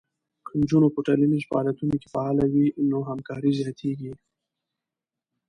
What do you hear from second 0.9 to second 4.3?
په ټولنیزو فعالیتونو کې فعاله وي، نو همکاری زیاته کېږي.